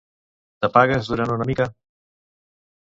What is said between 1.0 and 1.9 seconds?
durant una mica?